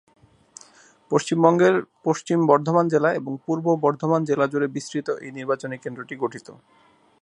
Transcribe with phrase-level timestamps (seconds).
[1.11, 6.47] পশ্চিমবঙ্গের পশ্চিম বর্ধমান জেলা এবং পূর্ব বর্ধমান জেলা জুড়ে বিস্তৃত এই নির্বাচনী কেন্দ্রটি গঠিত।